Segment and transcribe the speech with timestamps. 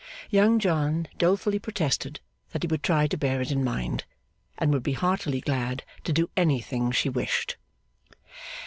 [0.31, 4.05] Young John dolefully protested that he would try to bear it in mind,
[4.57, 7.55] and would be heartily glad to do anything she wished.